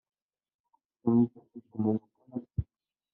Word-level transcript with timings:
Twejdemt 0.95 1.35
ad 1.41 1.47
teddmemt 1.51 2.05
tamasit? 2.17 2.67